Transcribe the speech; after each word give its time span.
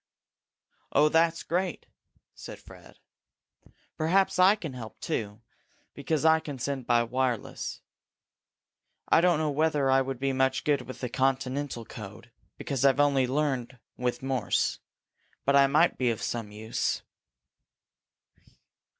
"Oh, 0.91 1.09
that's 1.09 1.43
great!" 1.43 1.85
said 2.33 2.57
Fred. 2.57 2.97
"Perhaps 3.97 4.39
I 4.39 4.55
can 4.55 4.73
help, 4.73 4.99
too, 4.99 5.41
because 5.93 6.25
I 6.25 6.39
can 6.39 6.57
send 6.57 6.87
by 6.87 7.03
wireless. 7.03 7.81
I 9.09 9.21
don't 9.21 9.37
know 9.37 9.51
whether 9.51 9.91
I 9.91 10.01
would 10.01 10.17
be 10.17 10.33
much 10.33 10.63
good 10.63 10.81
with 10.81 11.01
the 11.01 11.09
Continental 11.09 11.85
code, 11.85 12.31
because 12.57 12.83
I've 12.83 12.97
learned 12.97 13.29
only 13.73 13.83
with 14.03 14.23
Morse. 14.23 14.79
But 15.45 15.55
I 15.55 15.67
might 15.67 15.99
be 15.99 16.09
of 16.09 16.23
some 16.23 16.51
use." 16.51 17.03